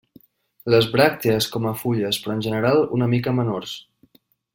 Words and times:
Les 0.73 0.85
bràctees 0.95 1.49
com 1.55 1.67
a 1.71 1.75
fulles, 1.81 2.19
però 2.23 2.35
en 2.37 2.41
general 2.49 2.81
una 2.99 3.11
mica 3.13 3.35
menors. 3.41 3.75